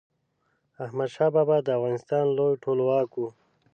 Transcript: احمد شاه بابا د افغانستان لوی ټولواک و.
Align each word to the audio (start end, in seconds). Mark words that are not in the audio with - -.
احمد 0.83 1.09
شاه 1.15 1.29
بابا 1.35 1.57
د 1.63 1.67
افغانستان 1.77 2.23
لوی 2.37 2.53
ټولواک 2.63 3.09
و. 3.15 3.21